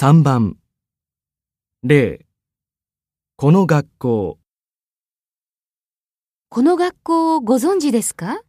[0.00, 0.56] 3番。
[1.82, 2.24] 例。
[3.34, 4.38] この学校。
[6.50, 8.40] この学校をご存知ですか？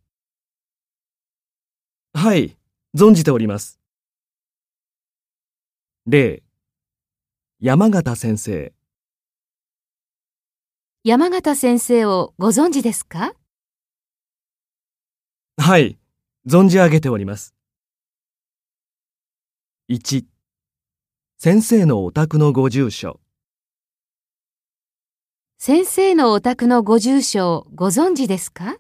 [2.14, 2.56] はい
[2.96, 3.80] 存じております。
[6.06, 6.44] 例。
[7.60, 8.72] 山形先生。
[11.04, 13.34] 山形先生をご存知ですか？
[15.58, 15.98] はい
[16.46, 17.56] 存じ上げております。
[19.90, 20.26] 1
[21.42, 23.22] 先生のお宅のご住所。
[25.58, 28.76] 先生のお宅のご住所をご存知ですか？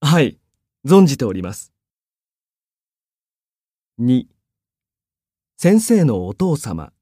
[0.00, 0.38] はい
[0.86, 1.74] 存じております。
[4.00, 4.28] 2
[5.58, 6.94] 先生のお父様。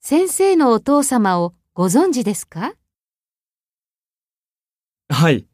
[0.00, 2.72] 先生のお父様をご存知ですか？
[5.10, 5.46] はい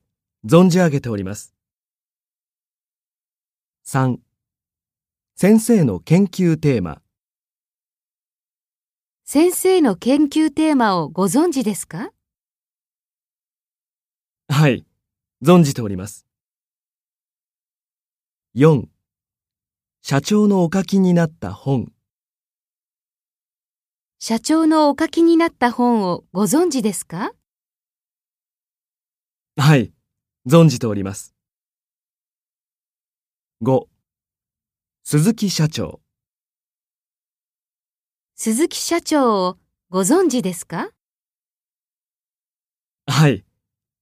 [0.46, 1.56] 存じ上げております。
[3.84, 4.18] 3
[5.42, 7.00] 先生の研究テーマ。
[9.24, 12.10] 先生の研究テーマをご存知ですか？
[14.50, 14.84] はい。
[15.42, 16.26] 存じております。
[18.54, 18.84] 4
[20.02, 21.90] 社長のお書きになった本。
[24.18, 27.32] 社長のお書きになった本をご存知ですか？
[29.56, 29.90] はい。
[30.46, 31.34] 存じております。
[33.62, 33.86] 5
[35.12, 36.00] 鈴木社長。
[38.36, 39.58] 鈴木社長を
[39.88, 40.90] ご存知ですか？
[43.08, 43.44] はい。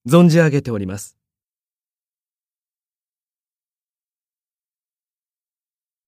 [0.07, 1.18] 存じ上げております